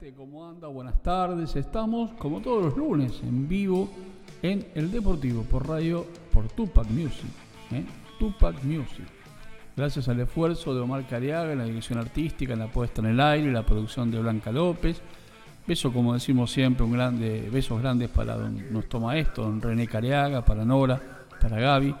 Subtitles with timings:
[0.00, 0.68] Gente, ¿cómo anda?
[0.68, 1.56] Buenas tardes.
[1.56, 3.88] Estamos como todos los lunes en vivo
[4.42, 7.30] en El Deportivo por radio por Tupac Music.
[7.72, 7.84] ¿eh?
[8.18, 9.06] Tupac Music.
[9.76, 13.20] Gracias al esfuerzo de Omar Cariaga en la dirección artística, en la puesta en el
[13.20, 15.00] aire, la producción de Blanca López.
[15.66, 20.44] Beso, como decimos siempre, un grande, besos grandes para don, nuestro maestro, don René Cariaga,
[20.44, 21.00] para Nora,
[21.40, 21.94] para Gaby.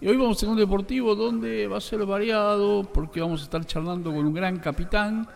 [0.00, 3.64] Y hoy vamos a un deportivo donde va a ser variado porque vamos a estar
[3.66, 5.28] charlando con un gran capitán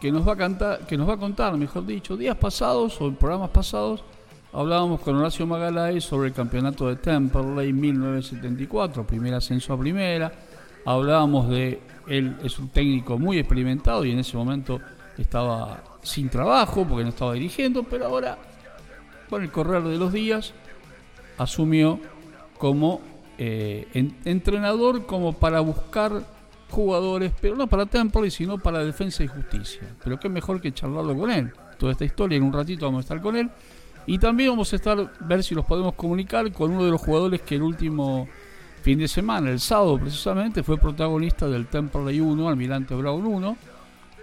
[0.00, 3.06] que nos va a cantar, que nos va a contar, mejor dicho, días pasados o
[3.06, 4.04] en programas pasados
[4.52, 10.32] hablábamos con Horacio Magalay sobre el campeonato de Temperley 1974, primer ascenso a primera.
[10.84, 14.80] Hablábamos de él es un técnico muy experimentado y en ese momento
[15.18, 18.38] estaba sin trabajo porque no estaba dirigiendo, pero ahora
[19.28, 20.54] con el correr de los días
[21.36, 22.00] asumió
[22.56, 23.00] como
[23.36, 23.86] eh,
[24.24, 26.22] entrenador como para buscar
[26.70, 29.82] jugadores, pero no para Temple, sino para Defensa y Justicia.
[30.02, 31.52] Pero qué mejor que charlarlo con él.
[31.78, 33.50] Toda esta historia, en un ratito vamos a estar con él.
[34.06, 37.42] Y también vamos a estar, ver si los podemos comunicar con uno de los jugadores
[37.42, 38.28] que el último
[38.82, 43.56] fin de semana, el sábado precisamente, fue protagonista del Temple 1, Almirante Brown 1.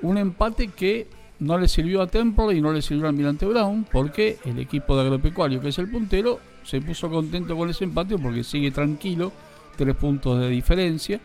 [0.01, 1.07] Un empate que
[1.39, 4.95] no le sirvió a Temple y no le sirvió a Almirante Brown, porque el equipo
[4.95, 9.31] de agropecuario, que es el puntero, se puso contento con ese empate porque sigue tranquilo,
[9.77, 11.19] tres puntos de diferencia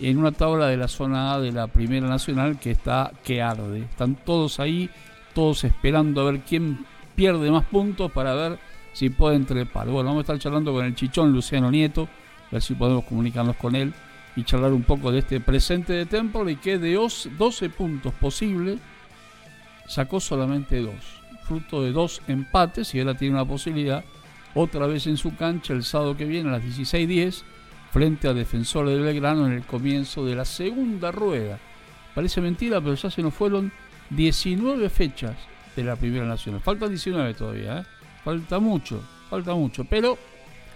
[0.00, 3.80] en una tabla de la zona A de la Primera Nacional que está que arde.
[3.80, 4.90] Están todos ahí,
[5.34, 8.58] todos esperando a ver quién pierde más puntos para ver
[8.92, 9.86] si pueden trepar.
[9.88, 12.08] Bueno, vamos a estar charlando con el chichón Luciano Nieto,
[12.48, 13.92] a ver si podemos comunicarnos con él
[14.36, 18.78] y charlar un poco de este presente de Temple y que de 12 puntos posibles
[19.88, 24.04] sacó solamente dos, fruto de dos empates y ahora tiene una posibilidad
[24.54, 27.42] otra vez en su cancha el sábado que viene a las 16.10
[27.96, 31.58] frente a Defensores de Belgrano en el comienzo de la segunda rueda.
[32.14, 33.72] Parece mentira, pero ya se nos fueron
[34.10, 35.34] 19 fechas
[35.74, 36.60] de la Primera Nacional.
[36.60, 37.84] Faltan 19 todavía, ¿eh?
[38.22, 40.18] falta mucho, falta mucho, pero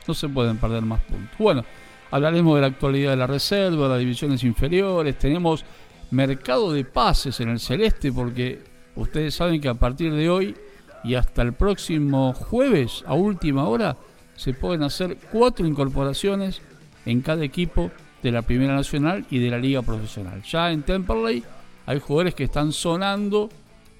[0.08, 1.36] no se pueden perder más puntos.
[1.38, 1.62] Bueno,
[2.10, 5.66] hablaremos de la actualidad de la reserva, de las divisiones inferiores, tenemos
[6.12, 8.62] mercado de pases en el celeste porque
[8.96, 10.56] ustedes saben que a partir de hoy
[11.04, 13.98] y hasta el próximo jueves a última hora
[14.36, 16.62] se pueden hacer cuatro incorporaciones
[17.10, 17.90] en cada equipo
[18.22, 20.42] de la Primera Nacional y de la Liga Profesional.
[20.42, 21.42] Ya en Temperley
[21.86, 23.48] hay jugadores que están sonando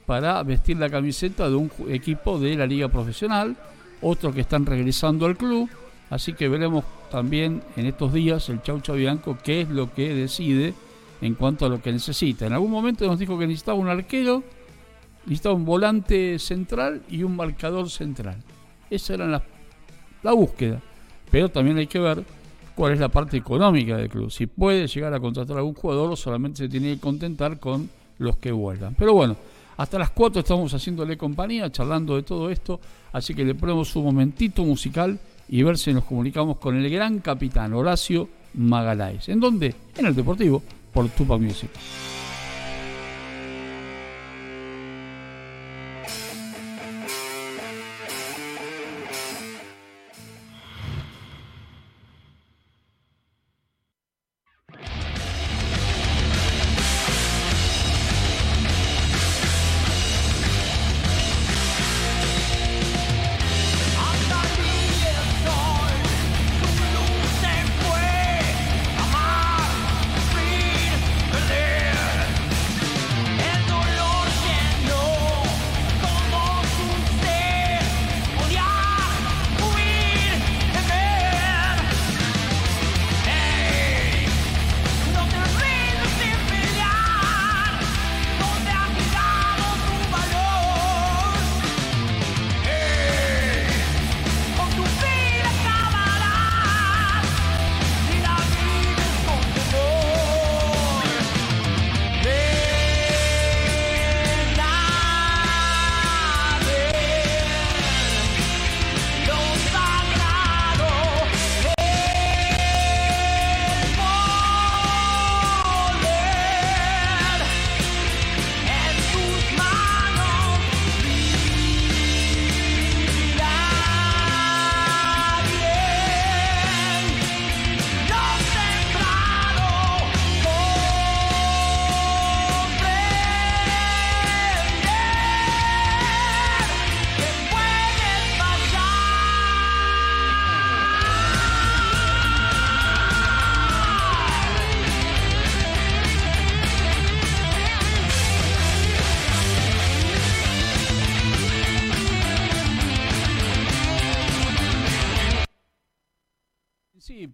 [0.06, 3.56] para vestir la camiseta de un equipo de la Liga Profesional,
[4.03, 5.69] otros que están regresando al club,
[6.10, 10.75] así que veremos también en estos días el Chaucho Bianco qué es lo que decide
[11.21, 12.47] en cuanto a lo que necesita.
[12.47, 14.42] En algún momento nos dijo que necesitaba un arquero,
[15.27, 18.37] necesitaba un volante central y un marcador central.
[18.88, 19.42] Esa era la,
[20.22, 20.81] la búsqueda.
[21.31, 22.25] Pero también hay que ver
[22.75, 24.31] cuál es la parte económica del club.
[24.31, 27.89] Si puede llegar a contratar a algún jugador solamente se tiene que contentar con
[28.19, 28.95] los que vuelvan.
[28.99, 29.37] Pero bueno,
[29.77, 32.81] hasta las 4 estamos haciéndole compañía, charlando de todo esto,
[33.13, 37.21] así que le ponemos un momentito musical y ver si nos comunicamos con el gran
[37.21, 39.29] capitán Horacio Magaláes.
[39.29, 39.75] ¿En dónde?
[39.97, 41.71] En el Deportivo, por Tupac Music.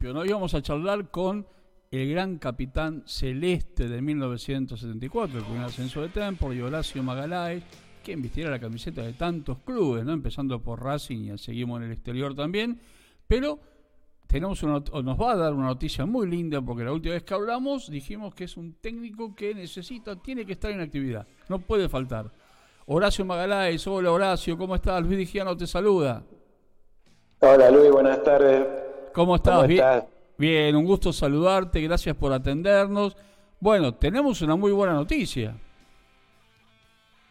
[0.06, 0.24] Principio, ¿no?
[0.24, 1.46] Íbamos a charlar con
[1.90, 7.62] el gran capitán celeste de 1974, el primer ascenso de Tempo, y Horacio Magalay,
[8.04, 10.12] quien vistiera la camiseta de tantos clubes, ¿no?
[10.12, 12.78] Empezando por Racing y seguimos en el exterior también,
[13.26, 13.58] pero
[14.26, 17.88] tenemos nos va a dar una noticia muy linda porque la última vez que hablamos
[17.90, 22.30] dijimos que es un técnico que necesita, tiene que estar en actividad, no puede faltar.
[22.86, 25.02] Horacio Magaláes, hola Horacio, ¿cómo estás?
[25.02, 26.22] Luis Digiano te saluda.
[27.40, 28.85] Hola Luis, buenas tardes.
[29.16, 29.66] ¿Cómo estás?
[29.66, 30.04] Bien,
[30.36, 33.16] bien, un gusto saludarte, gracias por atendernos.
[33.58, 35.56] Bueno, tenemos una muy buena noticia.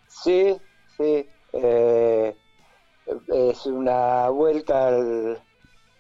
[0.08, 0.58] Sí,
[0.98, 2.36] sí, eh,
[3.28, 5.44] es una vuelta al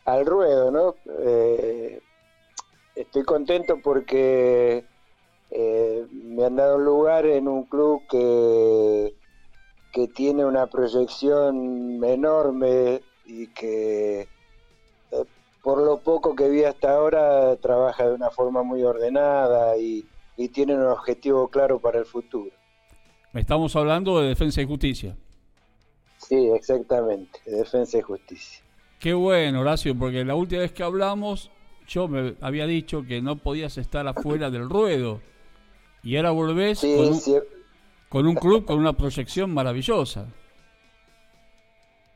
[0.06, 0.96] al ruedo, ¿no?
[1.20, 2.02] Eh,
[2.96, 4.86] estoy contento porque
[5.52, 9.14] eh, me han dado un lugar en un club que,
[9.94, 14.34] que tiene una proyección enorme y que
[15.66, 20.06] por lo poco que vi hasta ahora trabaja de una forma muy ordenada y,
[20.38, 22.52] y tiene un objetivo claro para el futuro.
[23.34, 25.18] Estamos hablando de defensa y justicia.
[26.20, 28.64] Sí, exactamente, defensa y justicia.
[29.00, 31.50] Qué bueno, Horacio, porque la última vez que hablamos
[31.88, 35.20] yo me había dicho que no podías estar afuera del ruedo.
[36.04, 36.86] Y ahora volvés
[38.10, 40.28] con, un, club con una proyección maravillosa.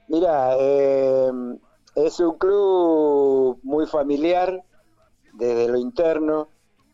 [0.07, 1.31] Mira, eh,
[2.05, 4.63] es un club muy familiar
[5.33, 6.49] desde lo interno,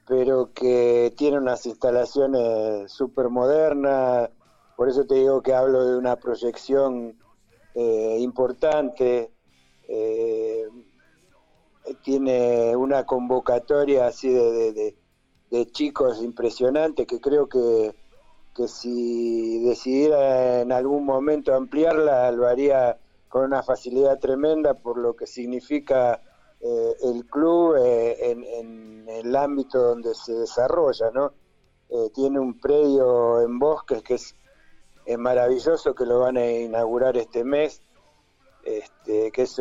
[0.07, 4.29] pero que tiene unas instalaciones súper modernas.
[4.75, 7.17] Por eso te digo que hablo de una proyección
[7.73, 9.31] eh, importante
[9.87, 10.67] eh,
[12.03, 14.95] tiene una convocatoria así de,
[15.71, 17.95] chicos impresionante que creo que,
[18.53, 22.97] que si decidiera en algún momento ampliarla lo haría
[23.29, 26.21] con una facilidad tremenda por lo que significa
[26.61, 31.33] eh, el club eh, en, el ámbito donde se desarrolla, ¿no?
[31.89, 34.35] Eh, tiene un predio en Bosques que es,
[35.05, 37.81] es maravilloso, que lo van a inaugurar este mes,
[38.63, 39.57] este, que es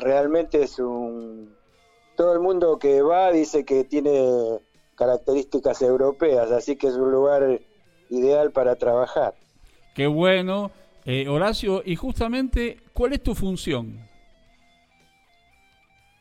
[0.00, 1.56] realmente es un...
[2.16, 4.60] Todo el mundo que va dice que tiene
[4.94, 7.60] características europeas, así que es un lugar
[8.10, 9.34] ideal para trabajar.
[9.94, 10.70] Qué bueno.
[11.06, 14.04] Eh, Horacio, y justamente, ¿cuál es tu función?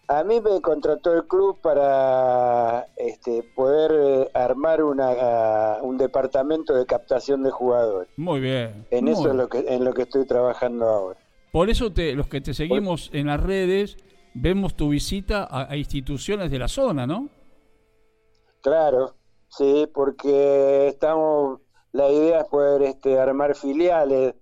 [0.07, 6.85] A mí me contrató el club para este, poder eh, armar una, un departamento de
[6.85, 8.09] captación de jugadores.
[8.15, 8.85] Muy bien.
[8.91, 11.19] En eso es lo que, en lo que estoy trabajando ahora.
[11.51, 13.97] Por eso te, los que te seguimos en las redes
[14.35, 17.29] vemos tu visita a, instituciones de la zona, ¿no?
[18.61, 19.15] Claro,
[19.47, 21.61] sí, porque estamos,
[21.91, 24.35] la idea es poder este, armar filiales.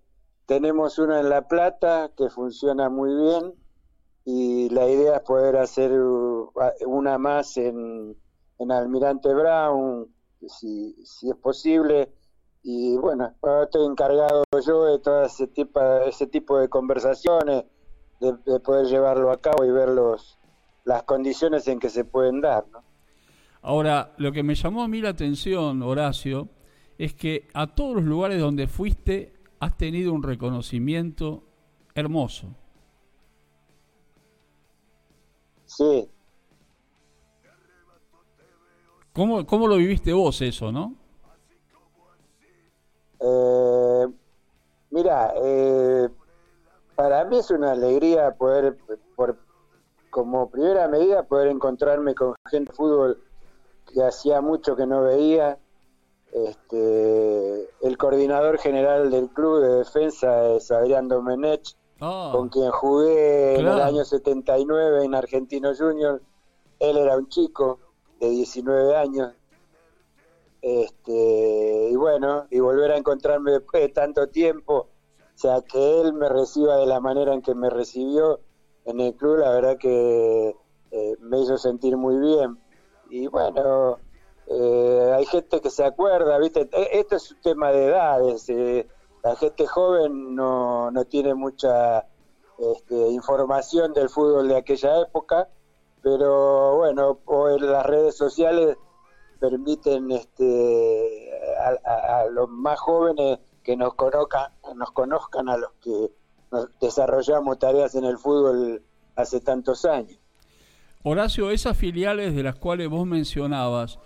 [0.45, 3.53] Tenemos una en La Plata que funciona muy bien
[4.25, 5.91] y la idea es poder hacer
[6.85, 8.15] una más en,
[8.59, 10.07] en Almirante Brown,
[10.47, 12.11] si, si es posible
[12.63, 17.65] y bueno, estoy encargado yo de todo ese tipo, ese tipo de conversaciones,
[18.21, 20.39] de, poder llevarlo a cabo y ver los,
[20.85, 22.65] las condiciones en que se pueden dar.
[22.71, 22.81] ¿no?
[23.61, 26.47] Ahora, lo que me llamó a mí la atención, Horacio,
[26.97, 31.43] es que a todos los lugares donde fuiste has tenido un reconocimiento
[31.95, 32.47] hermoso.
[35.65, 36.09] Sí.
[39.13, 40.95] ¿Cómo, cómo lo viviste vos eso, no?
[43.19, 44.07] Eh,
[44.89, 46.09] mira, eh,
[46.95, 48.77] para mí es una alegría poder,
[49.15, 49.37] por,
[50.09, 53.23] como primera medida, poder encontrarme con gente de fútbol
[53.93, 55.57] que hacía mucho que no veía.
[56.33, 62.31] Este, el coordinador general del club de defensa es Adrián Domenech, ah.
[62.33, 66.21] con quien jugué en el año 79 en Argentino Junior.
[66.79, 67.79] Él era un chico
[68.19, 69.33] de 19 años
[70.63, 76.13] este, y bueno, y volver a encontrarme después de tanto tiempo, o sea, que él
[76.13, 78.39] me reciba de la manera en que me recibió
[78.85, 80.55] en el club, la verdad que
[80.91, 82.57] eh, me hizo sentir muy bien.
[83.09, 83.99] Y bueno,
[84.47, 86.69] eh, hay gente que se acuerda, ¿viste?
[86.71, 88.49] E, esto es un tema de edades.
[88.49, 88.87] Eh,
[89.23, 92.05] la gente joven no, no tiene mucha
[92.57, 95.49] este, información del fútbol de aquella época,
[96.01, 98.77] pero bueno, hoy las redes sociales
[99.39, 101.29] permiten este,
[101.85, 106.11] a, los más jóvenes que nos conozcan, nos conozcan a los que
[106.79, 108.83] desarrollamos tareas en el fútbol
[109.15, 110.19] hace tantos años.
[111.03, 113.99] Horacio, esas filiales de las cuales vos mencionabas,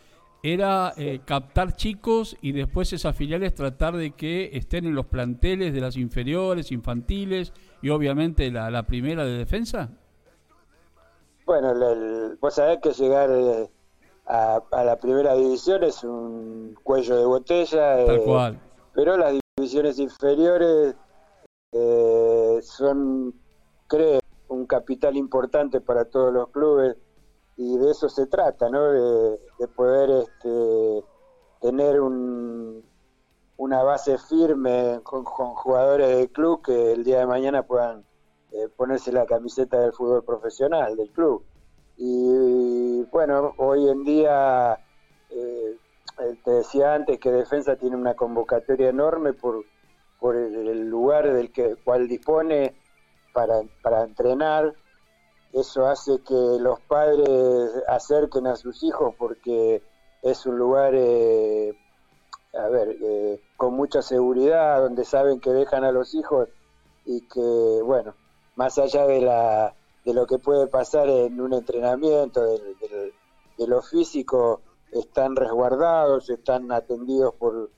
[0.44, 5.74] ¿era eh, captar chicos y después esas filiales tratar de que estén en los planteles
[5.74, 9.90] de las inferiores, infantiles y obviamente la, la primera de defensa?
[11.46, 11.74] bueno,
[12.42, 13.70] vos sabés que llegar eh,
[14.26, 18.06] a, la primera división es un cuello de botella.
[18.06, 18.60] Tal cual.
[18.94, 20.96] Pero las divisiones inferiores
[22.64, 23.34] son,
[23.88, 26.98] creo, un capital importante para todos los clubes
[27.58, 28.92] y de eso se trata, ¿no?
[28.92, 31.04] De, poder este,
[31.60, 32.84] tener un,
[33.58, 38.06] una base firme con, jugadores del club que el día de mañana puedan
[38.52, 41.44] eh, ponerse la camiseta del fútbol profesional del club.
[41.98, 44.80] Y bueno, hoy en día,
[45.32, 45.78] eh,
[46.44, 49.66] te decía antes que Defensa tiene una convocatoria enorme por,
[50.20, 52.76] por el lugar del que, cual dispone
[53.34, 54.76] para, para entrenar
[55.60, 57.28] eso hace que los padres
[57.88, 59.82] acerquen a sus hijos porque
[60.22, 61.74] es un lugar, eh,
[62.54, 66.50] a ver, eh, con mucha seguridad, donde saben que dejan a los hijos
[67.06, 68.14] y que, bueno,
[68.56, 69.74] más allá de, la,
[70.06, 73.14] de lo que puede pasar en un entrenamiento, de,
[73.68, 74.62] lo físico,
[74.92, 77.72] están resguardados, están atendidos por,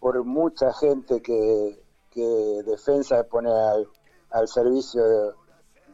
[0.00, 3.88] por mucha gente que, que Defensa pone al,
[4.30, 5.32] al servicio de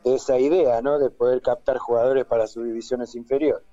[0.05, 0.99] de esa idea, ¿no?
[0.99, 3.65] De poder captar jugadores para sus divisiones inferiores.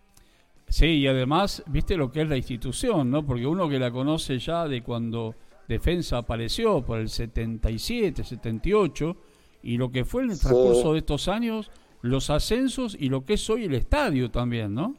[0.68, 3.26] Sí, y además, viste lo que es la institución, ¿no?
[3.26, 5.36] Porque uno que la conoce ya de cuando
[5.68, 9.16] Defensa apareció, por el 77, 78,
[9.64, 13.34] y lo que fue en el transcurso de estos años, los ascensos y lo que
[13.34, 14.96] es hoy el estadio también, ¿no?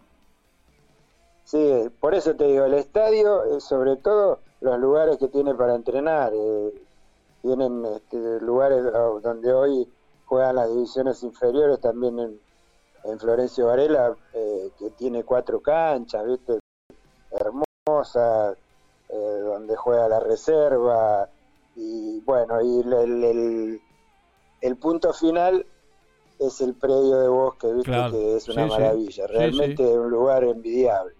[1.44, 6.32] Sí, por eso te digo, el estadio, sobre todo los lugares que tiene para entrenar,
[6.34, 6.74] eh,
[7.42, 8.82] tienen este, lugares
[9.22, 9.88] donde hoy
[10.26, 12.38] juegan las divisiones inferiores también en,
[13.20, 16.58] Florencio Varela, eh, que tiene cuatro canchas, ¿viste?
[17.30, 18.56] Hermosas,
[19.08, 21.28] eh, donde juega la reserva.
[21.76, 23.80] Y bueno, y el,
[24.60, 25.64] el, punto final
[26.40, 27.92] es el predio de bosque, ¿viste?
[28.10, 31.14] Que es una maravilla, realmente es un lugar envidiable.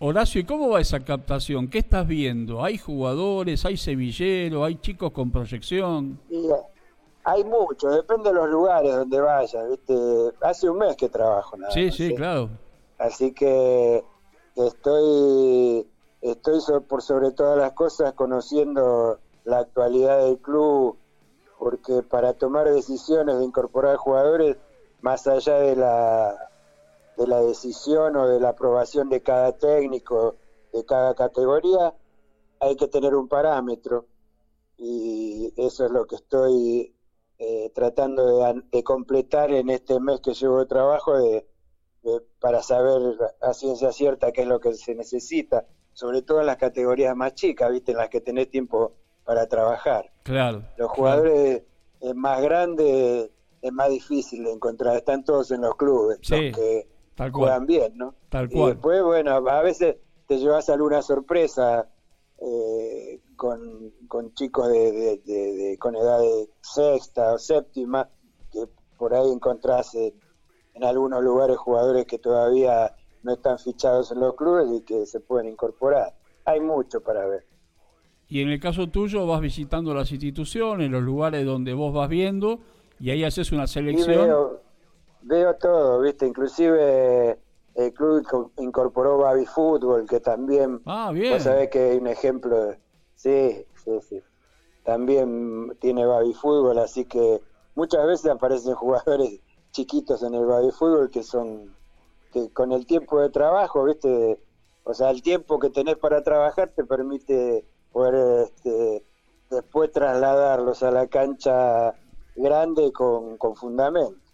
[0.00, 1.68] Horacio, ¿y cómo va esa captación?
[1.68, 2.62] ¿Qué estás viendo?
[2.62, 6.20] ¿Hay jugadores, hay semilleros, hay chicos con proyección?
[7.28, 9.94] Hay mucho, depende de los lugares donde vaya, ¿viste?
[10.40, 12.48] Hace un mes que trabajo, nada Sí, sí, claro.
[12.96, 14.02] Así que
[14.56, 15.86] estoy,
[16.22, 20.96] estoy por sobre todas las cosas conociendo la actualidad del club,
[21.58, 24.56] porque para tomar decisiones de incorporar jugadores,
[25.02, 26.34] más allá de la,
[27.18, 30.36] de la decisión o de la aprobación de cada técnico,
[30.72, 31.92] de cada categoría,
[32.58, 34.06] hay que tener un parámetro.
[34.78, 36.94] Y eso es lo que estoy
[37.38, 41.46] eh, tratando de, completar en este mes que llevo de trabajo de,
[42.40, 46.56] para saber a ciencia cierta qué es lo que se necesita, sobre todo en las
[46.56, 47.92] categorías más chicas, ¿viste?
[47.92, 48.92] en las que tenés tiempo
[49.24, 50.10] para trabajar.
[50.24, 50.64] Claro.
[50.76, 51.62] Los jugadores
[52.00, 53.30] eh, más grandes
[53.60, 56.86] es más difícil de encontrar, están todos en los clubes, que
[57.32, 58.14] juegan bien, ¿no?
[58.28, 58.62] Tal cual.
[58.62, 61.88] Y después, bueno, a veces te llevas alguna sorpresa
[62.40, 68.08] eh, con, con, chicos de, con edad de sexta o séptima,
[68.52, 68.66] que
[68.96, 70.14] por ahí encontrás en,
[70.82, 75.48] algunos lugares jugadores que todavía no están fichados en los clubes y que se pueden
[75.48, 76.14] incorporar.
[76.44, 77.44] Hay mucho para ver.
[78.28, 82.60] Y en el caso tuyo vas visitando las instituciones, los lugares donde vos vas viendo
[83.00, 84.26] y ahí haces una selección.
[84.26, 84.60] Veo,
[85.22, 87.40] veo, todo, viste, inclusive
[87.74, 91.32] el club incorporó Baby Fútbol, que también, ah, bien.
[91.32, 92.74] vos que hay un ejemplo,
[93.14, 94.22] sí, sí, sí,
[94.84, 97.40] también tiene Baby Fútbol, así que
[97.74, 101.74] muchas veces aparecen jugadores chiquitos en el Baby Fútbol que son,
[102.32, 104.40] que con el tiempo de trabajo, viste,
[104.84, 109.04] o sea, el tiempo que tenés para trabajar te permite poder este,
[109.50, 111.94] después trasladarlos a la cancha
[112.36, 114.27] grande con, con fundamento.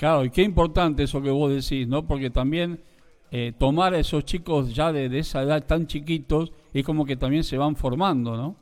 [0.00, 2.06] Claro, y qué importante eso que vos decís, ¿no?
[2.06, 2.82] Porque también
[3.30, 7.44] eh, tomar a esos chicos ya de, esa edad tan chiquitos es como que también
[7.44, 8.56] se van formando, ¿no?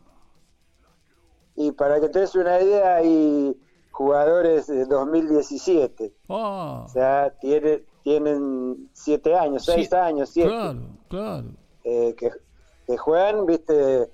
[1.55, 3.57] Y para que te des una idea, hay
[3.93, 6.13] jugadores de 2017.
[6.29, 6.83] Ah.
[6.85, 10.51] O sea, tiene, tienen siete años, seis años, siete.
[10.51, 11.51] Claro, claro.
[11.85, 14.11] Eh, que, juegan, viste,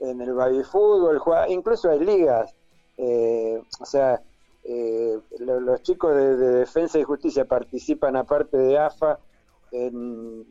[0.00, 2.54] en el baby fútbol, incluso hay ligas.
[2.98, 4.20] Eh, o sea,
[4.68, 9.18] eh, los chicos de, Defensa y Justicia participan aparte de AFA
[9.70, 10.44] en,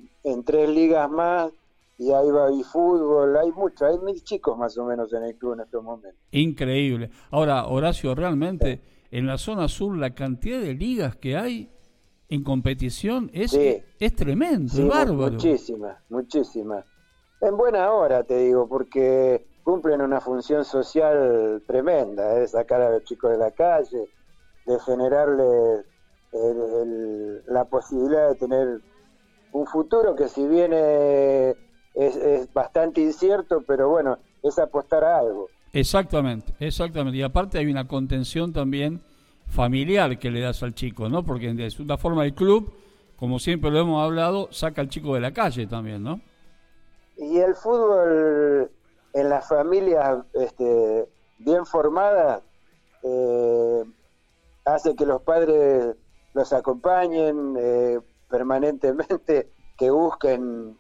[0.46, 1.52] tres ligas más
[1.98, 5.54] y hay baby fútbol, hay mucho, hay mil chicos más o menos en el club
[5.54, 6.20] en estos momentos.
[6.32, 7.10] Increíble.
[7.32, 8.82] Ahora, Horacio, realmente
[9.12, 11.70] en la zona sur la cantidad de ligas que hay
[12.30, 15.34] en competición es, es tremendo, es bárbaro.
[15.34, 16.86] Muchísimas, muchísimas.
[17.42, 22.48] En buena hora, te digo, porque cumplen una función social tremenda, de ¿eh?
[22.48, 24.08] sacar a los chicos de la calle,
[24.66, 25.86] de generarles
[27.48, 28.82] la posibilidad de tener
[29.54, 31.56] un futuro que si bien es,
[31.96, 35.48] es, bastante incierto, pero bueno, es apostar a algo.
[35.74, 37.18] Exactamente, exactamente.
[37.18, 39.02] Y aparte hay una contención también
[39.48, 41.24] familiar que le das al chico, ¿no?
[41.24, 42.72] Porque de una forma el club,
[43.16, 46.20] como siempre lo hemos hablado, saca al chico de la calle también, ¿no?
[47.18, 48.70] Y el fútbol
[49.16, 51.08] en las familias este,
[51.40, 52.44] bien formadas
[53.02, 53.84] eh,
[54.66, 55.96] hace que los padres
[56.34, 60.78] los acompañen eh, permanentemente, que busquen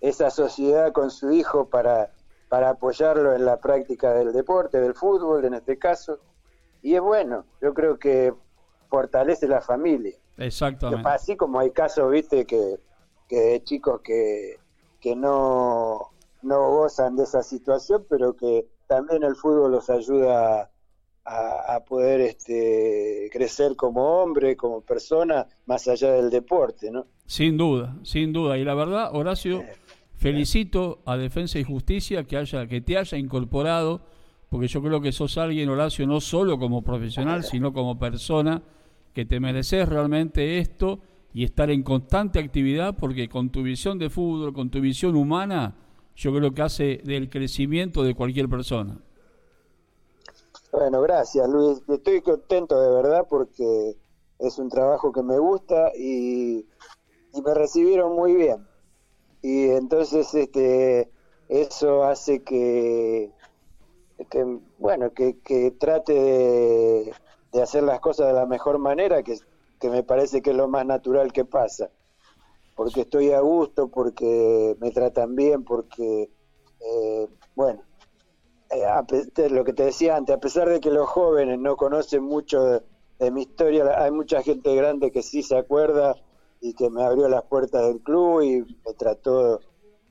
[0.00, 2.10] esa sociedad con su hijo para,
[2.48, 6.18] para apoyarlo en la práctica del deporte, del fútbol en este caso.
[6.82, 8.34] Y es bueno, yo creo que
[8.88, 10.16] fortalece la familia.
[10.36, 11.08] Exactamente.
[11.08, 12.80] Así como hay casos, viste, que,
[13.28, 14.58] que de chicos que,
[15.00, 16.10] que no,
[16.42, 20.70] no gozan de esa situación, pero que también el fútbol los ayuda
[21.30, 27.06] a, poder este, crecer como hombre, como persona, más allá del deporte, ¿no?
[27.26, 28.56] Sin duda, sin duda.
[28.56, 29.62] Y la verdad, Horacio,
[30.16, 34.00] felicito a Defensa y Justicia que, haya, que te haya incorporado,
[34.48, 38.62] porque yo creo que sos alguien, Horacio, no solo como profesional, sino como persona,
[39.12, 41.00] que te mereces realmente esto
[41.34, 45.74] y estar en constante actividad, porque con tu visión de fútbol, con tu visión humana,
[46.18, 48.98] yo creo que hace del crecimiento de cualquier persona.
[50.72, 51.80] Bueno, gracias Luis.
[51.88, 53.96] Estoy contento de verdad porque
[54.40, 56.66] es un trabajo que me gusta y,
[57.44, 58.66] me recibieron muy bien.
[59.42, 61.08] Y entonces este
[61.48, 63.30] eso hace que,
[64.28, 67.14] que bueno, que, que trate de,
[67.52, 69.38] de, hacer las cosas de la mejor manera, que,
[69.78, 71.90] que me parece que es lo más natural que pasa
[72.78, 76.30] porque estoy a gusto, porque me tratan bien, porque,
[76.78, 77.82] eh, bueno,
[78.70, 82.80] eh, lo que te decía antes, a pesar de que los jóvenes no conocen mucho
[83.18, 86.14] de, mi historia, hay mucha gente grande que sí se acuerda
[86.60, 89.58] y que me abrió las puertas del club y me trató,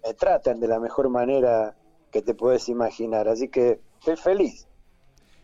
[0.05, 1.73] me tratan de la mejor manera
[2.11, 4.67] que te puedes imaginar, así que estoy feliz.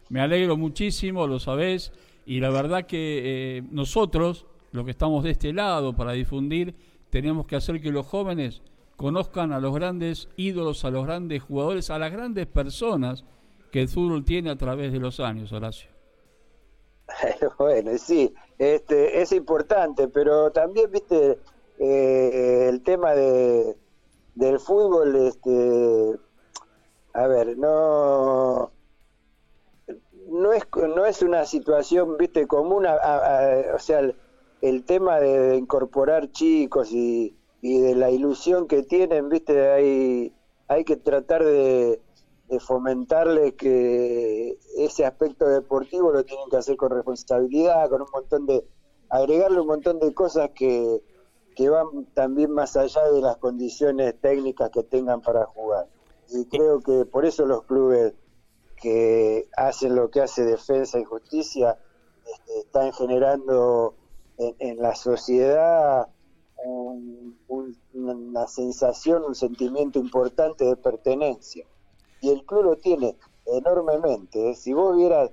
[0.10, 1.94] Me alegro muchísimo, lo sabés,
[2.26, 6.76] y la verdad que eh, nosotros, los que estamos de este lado para difundir,
[7.14, 8.64] tenemos que hacer que los jóvenes
[8.98, 13.24] conozcan a los grandes ídolos, a los grandes jugadores, a las grandes personas
[13.72, 15.92] que el fútbol tiene a través de los años, Horacio.
[17.60, 21.38] Bueno, sí, este, es importante, pero también, viste,
[21.78, 23.78] eh, el tema de,
[24.34, 26.18] del fútbol, este,
[27.14, 28.72] a ver, no,
[30.30, 30.64] no es,
[30.96, 34.02] no es una situación, viste, común, o sea,
[34.64, 40.34] el tema de, incorporar chicos y, de la ilusión que tienen, viste, hay,
[40.68, 42.02] hay que tratar de,
[42.48, 48.46] de fomentarles que ese aspecto deportivo lo tienen que hacer con responsabilidad, con un montón
[48.46, 48.66] de,
[49.10, 51.04] agregarle un montón de cosas que,
[51.58, 55.88] que van también más allá de las condiciones técnicas que tengan para jugar.
[56.30, 58.14] Y creo que por eso los clubes
[58.82, 61.78] que hacen lo que hace Defensa y Justicia
[62.26, 63.96] este, están generando
[64.60, 66.08] en, la sociedad
[67.94, 71.66] una sensación, un sentimiento importante de pertenencia.
[72.22, 74.52] Y el club lo tiene enormemente.
[74.52, 74.56] ¿eh?
[74.56, 75.32] Si vos vieras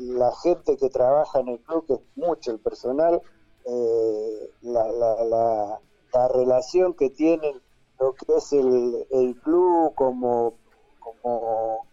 [0.00, 3.22] la gente que trabaja en el club, que es mucho el personal,
[3.64, 5.80] eh, la,
[6.28, 7.60] relación que tienen
[8.00, 10.54] lo que es el, el club como,
[10.98, 11.86] como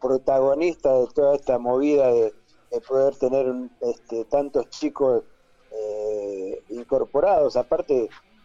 [0.00, 2.32] protagonista de toda esta movida de,
[2.70, 3.46] de poder tener
[3.80, 5.22] este, tantos chicos
[5.70, 7.94] eh, incorporados, aparte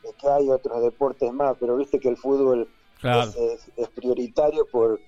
[0.03, 2.67] de que hay otros deportes más, pero viste que el fútbol
[3.03, 4.99] es, prioritario por,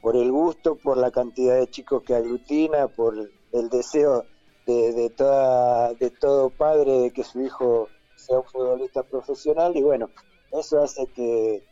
[0.00, 3.14] por el gusto, por la cantidad de chicos que aglutina, por
[3.52, 4.24] el deseo
[4.66, 9.76] de, toda, de todo padre de que su hijo sea un futbolista profesional.
[9.76, 10.10] Y bueno,
[10.52, 11.62] eso hace que,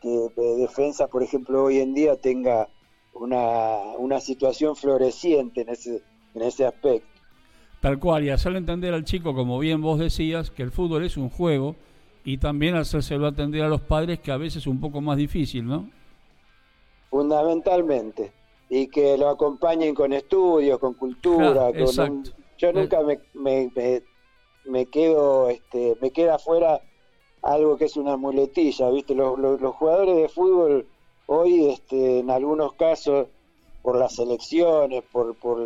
[0.00, 2.68] que Defensa, por ejemplo, hoy en día tenga
[3.12, 6.02] una, una situación floreciente en ese
[6.38, 7.08] en ese aspecto.
[7.80, 11.16] Tal cual, y hacerle entender al chico, como bien vos decías, que el fútbol es
[11.16, 11.76] un juego
[12.24, 15.64] y también hacérselo entender a los padres que a veces es un poco más difícil,
[15.64, 15.88] ¿no?
[17.10, 18.32] Fundamentalmente.
[18.68, 21.70] Y que lo acompañen con estudios, con cultura.
[21.72, 22.24] con
[22.58, 24.02] yo nunca me, me,
[24.64, 26.82] me, quedo, este, me queda afuera
[27.42, 29.14] algo que es una muletilla, ¿viste?
[29.14, 30.86] Los, los, los jugadores de fútbol
[31.26, 33.28] hoy, este, en algunos casos,
[33.82, 35.60] por las elecciones, por, por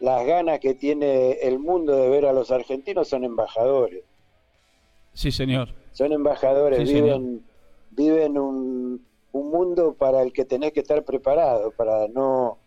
[0.00, 4.04] las ganas que tiene el mundo de ver a los argentinos, son embajadores.
[5.12, 5.70] Sí, señor.
[5.92, 7.42] Son embajadores, viven,
[7.90, 12.58] viven un, un, mundo para el que tenés que estar preparado, para no,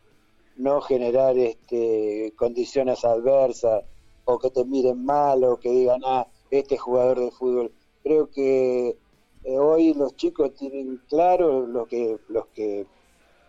[0.57, 3.83] no generar este, condiciones adversas
[4.25, 7.71] o que te miren mal o que digan, ah, este jugador de fútbol.
[8.03, 8.97] Creo que
[9.43, 12.85] eh, hoy los chicos tienen claro lo que, los que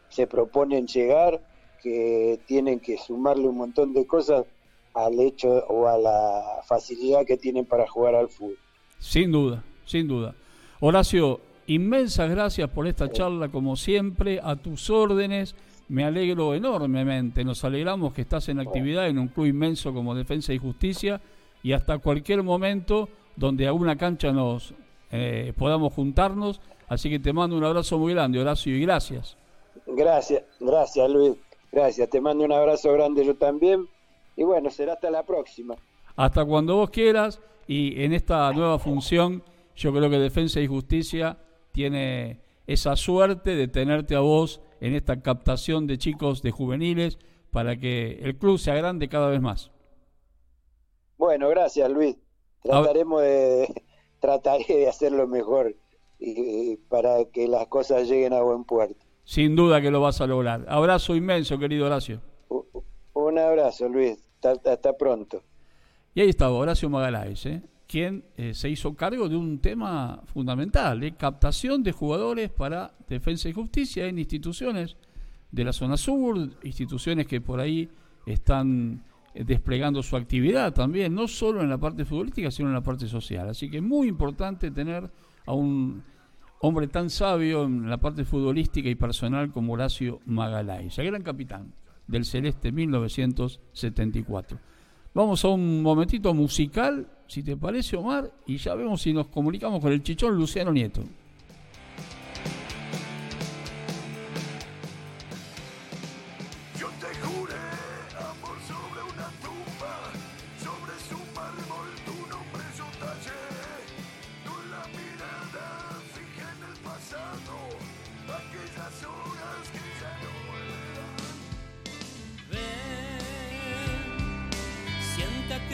[0.08, 1.40] se proponen llegar,
[1.82, 4.44] que tienen que sumarle un montón de cosas
[4.94, 8.58] al hecho o a la facilidad que tienen para jugar al fútbol.
[8.98, 10.34] Sin duda, sin duda.
[10.80, 15.54] Horacio, inmensas gracias por esta charla, como siempre, a tus órdenes.
[15.88, 20.52] Me alegro enormemente, nos alegramos que estás en actividad en un club inmenso como Defensa
[20.52, 21.20] y Justicia
[21.62, 24.74] y hasta cualquier momento donde a una cancha nos
[25.10, 26.60] eh, podamos juntarnos.
[26.88, 29.36] Así que te mando un abrazo muy grande, Horacio, y gracias.
[29.86, 31.36] Gracias, gracias Luis,
[31.72, 32.08] gracias.
[32.10, 33.88] Te mando un abrazo grande yo también.
[34.36, 35.76] Y bueno, será hasta la próxima.
[36.16, 39.42] Hasta cuando vos quieras y en esta nueva función
[39.76, 41.38] yo creo que Defensa y Justicia
[41.72, 47.18] tiene esa suerte de tenerte a vos en esta captación de chicos de juveniles
[47.50, 49.70] para que el club sea grande cada vez más.
[51.18, 52.16] Bueno, gracias Luis.
[52.62, 53.82] Trataremos de
[54.20, 55.74] trataré de hacerlo mejor
[56.18, 59.04] y, para que las cosas lleguen a buen puerto.
[59.24, 60.64] Sin duda que lo vas a lograr.
[60.68, 62.20] Abrazo inmenso, querido Horacio.
[63.12, 64.18] Un abrazo, Luis.
[64.42, 65.42] Hasta, pronto.
[66.14, 67.62] Y ahí estaba Horacio Magaláes, ¿eh?
[67.86, 73.48] quien eh, se hizo cargo de un tema fundamental, de captación de jugadores para defensa
[73.48, 74.96] y justicia en instituciones
[75.50, 77.88] de la zona sur, instituciones que por ahí
[78.26, 79.04] están
[79.34, 83.08] eh, desplegando su actividad también, no solo en la parte futbolística, sino en la parte
[83.08, 83.48] social.
[83.48, 85.10] Así que es muy importante tener
[85.46, 86.02] a un
[86.60, 91.72] hombre tan sabio en la parte futbolística y personal como Horacio Magaláes, el gran capitán
[92.06, 94.58] del Celeste 1974.
[95.14, 99.80] Vamos a un momentito musical, si te parece, Omar, y ya vemos si nos comunicamos
[99.80, 101.02] con el chichón Luciano Nieto.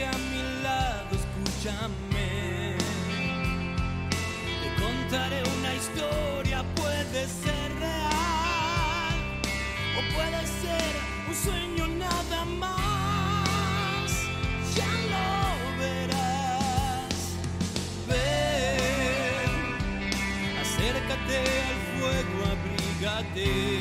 [0.05, 2.77] a mi lado, escúchame.
[4.63, 9.17] Te contaré una historia, puede ser real
[9.97, 10.93] o puede ser
[11.29, 14.11] un sueño nada más.
[14.77, 15.29] Ya lo
[15.81, 17.15] verás.
[18.07, 19.51] Ven,
[20.61, 21.39] acércate
[21.71, 23.76] al fuego, abrígate.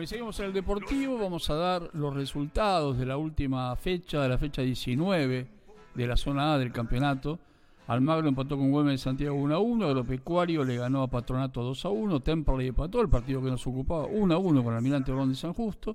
[0.00, 4.30] Bueno, seguimos en el Deportivo, vamos a dar los resultados de la última fecha, de
[4.30, 5.46] la fecha 19
[5.94, 7.38] de la zona A del campeonato.
[7.86, 11.84] Almagro empató con Güemes de Santiago 1 a 1, Agropecuario le ganó a Patronato 2
[11.84, 15.28] a 1, Temperley empató, el partido que nos ocupaba 1 a 1 con Almirante Ron
[15.28, 15.94] de San Justo,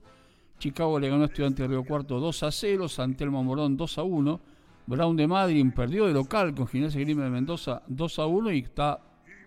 [0.60, 4.04] Chicago le ganó a Estudiante de Río Cuarto 2 a 0, Santelmo Morón 2 a
[4.04, 4.40] 1,
[4.86, 8.60] Brown de Madrid perdió de local con Ginés Grima de Mendoza 2 a 1 y
[8.60, 9.00] está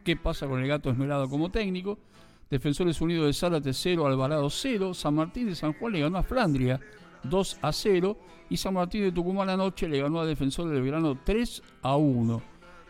[0.03, 2.01] qué pasa con el gato esmerado como técnico.
[2.51, 4.95] Defensores Unidos de Zárate 0, Alvarado 0.
[4.95, 6.81] San Martín de San Juan le ganó a Flandria
[7.25, 8.19] 2 a 0.
[8.51, 12.43] Y San Martín de Tucumán anoche le ganó a Defensor del Verano 3 a 1.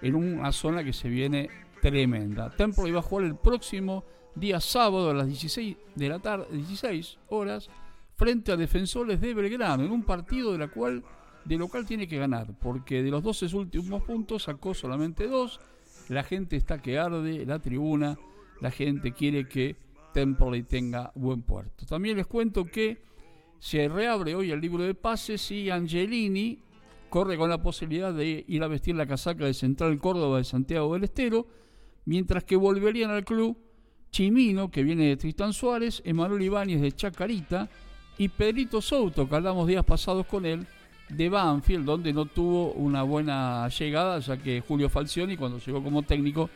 [0.02, 2.50] En una zona que se viene tremenda.
[2.50, 7.18] Templo iba a jugar el próximo día sábado a las 16 de la tarde, 16
[7.28, 7.68] horas,
[8.16, 11.02] frente a Defensores de Belgrano, en un partido de la cual
[11.44, 15.60] de local tiene que ganar, porque de los 12 últimos puntos sacó solamente dos.
[16.08, 18.18] La gente está que arde, la tribuna
[18.60, 19.76] la gente quiere que
[20.12, 21.86] Temple tenga buen puerto.
[21.86, 22.98] También les cuento que
[23.58, 26.58] se reabre hoy el libro de pases y Angelini
[27.08, 30.94] corre con la posibilidad de ir a vestir la casaca de Central Córdoba de Santiago
[30.94, 31.46] del Estero,
[32.04, 33.56] mientras que volverían al club
[34.10, 37.68] Chimino, que viene de Tristán Suárez, Emanuel Ibáñez de Chacarita
[38.16, 40.66] y Pedrito Souto, que hablamos días pasados con él,
[41.08, 46.02] de Banfield, donde no tuvo una buena llegada, ya que Julio Falcioni, cuando llegó como
[46.02, 46.50] técnico,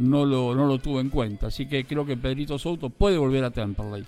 [0.00, 1.48] no lo, no lo tuvo en cuenta.
[1.48, 4.04] Así que creo que Pedrito Souto puede volver a Temperley.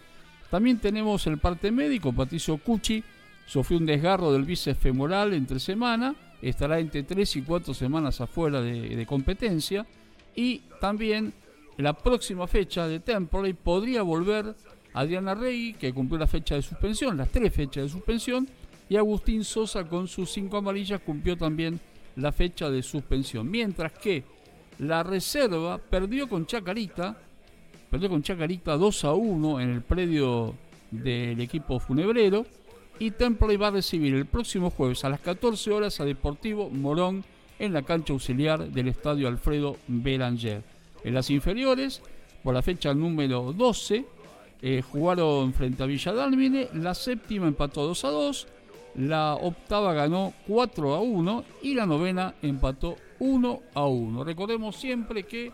[0.50, 3.02] También tenemos el parte médico, Patricio Cucci
[3.46, 8.60] sufrió un desgarro del bíceps femoral entre semana, estará entre 3 y 4 semanas afuera
[8.60, 9.86] de, competencia
[10.34, 11.32] y también
[11.78, 14.54] la próxima fecha de Temperley podría volver
[14.94, 18.46] Adriana Rey, que cumplió la fecha de suspensión, las tres fechas de suspensión,
[18.88, 21.80] y Agustín Sosa con sus cinco amarillas cumplió también
[22.16, 23.50] la fecha de suspensión.
[23.50, 24.22] Mientras que
[24.82, 27.16] la reserva perdió con Chacarita,
[27.88, 30.54] perdió con Chacarita 2 a 1 en el predio
[30.90, 32.44] del equipo funebrero.
[32.98, 37.24] Y Temple va a recibir el próximo jueves a las 14 horas a Deportivo Morón
[37.60, 40.62] en la cancha auxiliar del estadio Alfredo Belanger.
[41.04, 42.02] En las inferiores,
[42.42, 44.04] por la fecha número 12,
[44.62, 48.46] eh, jugaron frente a Villa Dálmine, la séptima empató 2 a 2,
[48.96, 54.24] la octava ganó 4 a 1 y la novena empató 1 a 1.
[54.24, 55.52] Recordemos siempre que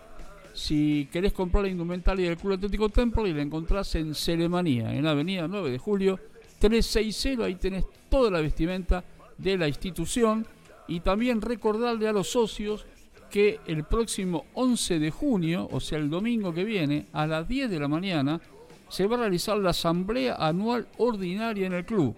[0.54, 5.04] si querés comprar la indumentaria del Club Atlético Temple y la encontrás en Celemanía, en
[5.04, 6.18] la avenida 9 de julio
[6.59, 9.04] 360, ahí tenés toda la vestimenta
[9.37, 10.46] de la institución.
[10.88, 12.87] Y también recordarle a los socios
[13.31, 17.68] que el próximo 11 de junio, o sea el domingo que viene, a las 10
[17.70, 18.40] de la mañana,
[18.88, 22.16] se va a realizar la asamblea anual ordinaria en el club,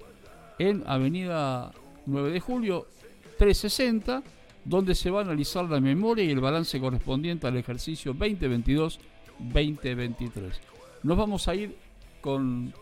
[0.60, 1.72] en Avenida
[2.06, 2.86] 9 de Julio
[3.36, 4.22] 360
[4.64, 10.50] donde se va a analizar la memoria y el balance correspondiente al ejercicio 2022-2023.
[11.02, 11.74] Nos vamos a ir
[12.20, 12.74] con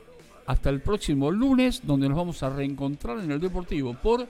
[0.47, 4.27] hasta el próximo lunes, donde nos vamos a reencontrar en el Deportivo por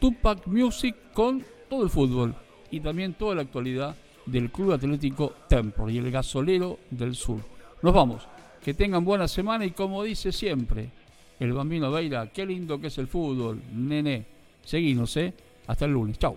[0.00, 2.34] Tupac Music con todo el fútbol
[2.70, 7.40] y también toda la actualidad del Club Atlético Temple y el gasolero del sur.
[7.82, 8.26] Nos vamos.
[8.64, 10.90] Que tengan buena semana y como dice siempre
[11.38, 14.26] el bambino Beira, qué lindo que es el fútbol, nene.
[14.64, 15.32] Seguimos, ¿eh?
[15.66, 16.18] Hasta el lunes.
[16.18, 16.36] Chao.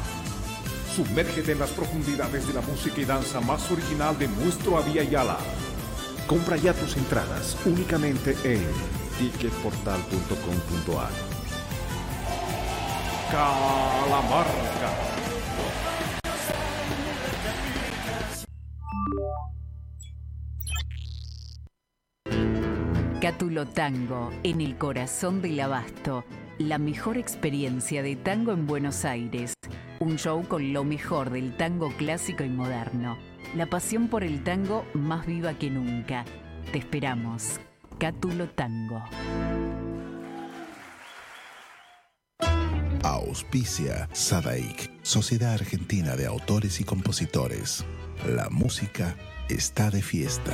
[0.95, 5.37] Sumérgete en las profundidades de la música y danza más original de nuestro Avia Yala.
[6.27, 8.61] Compra ya tus entradas únicamente en
[9.17, 11.11] ticketportal.com.ar.
[13.31, 14.51] Calamarca.
[23.21, 26.25] Catulo Tango, en el corazón del abasto.
[26.61, 29.55] La mejor experiencia de tango en Buenos Aires.
[29.99, 33.17] Un show con lo mejor del tango clásico y moderno.
[33.55, 36.23] La pasión por el tango más viva que nunca.
[36.71, 37.59] Te esperamos.
[37.97, 39.03] Cátulo Tango.
[43.01, 47.83] Auspicia Sadaik, Sociedad Argentina de Autores y Compositores.
[48.27, 49.15] La música
[49.49, 50.53] está de fiesta.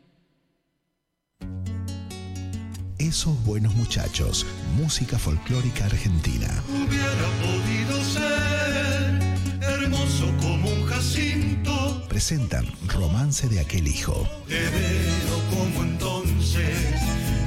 [3.11, 4.45] Esos buenos muchachos,
[4.77, 6.47] música folclórica argentina.
[6.69, 9.19] Hubiera podido ser
[9.59, 12.05] hermoso como un jacinto.
[12.07, 14.25] Presentan Romance de aquel hijo.
[14.47, 16.69] Te veo como entonces,